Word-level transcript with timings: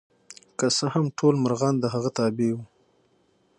که 0.57 0.65
څه 0.77 0.85
هم 0.93 1.05
ټول 1.17 1.33
مرغان 1.43 1.75
د 1.79 1.85
هغه 1.93 2.09
تابع 2.17 2.49
وو. 2.55 2.63